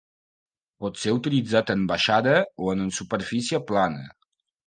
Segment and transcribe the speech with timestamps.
[0.83, 2.33] Pot ser utilitzat en baixada
[2.65, 4.03] o una superfície plana.